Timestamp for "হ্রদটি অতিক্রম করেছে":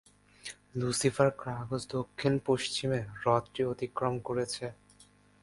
3.15-4.65